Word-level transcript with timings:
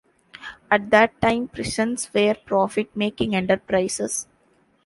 At 0.71 0.89
that 0.89 1.21
time, 1.21 1.47
prisons 1.49 2.11
were 2.11 2.33
profit-making 2.33 3.35
enterprises. 3.35 4.27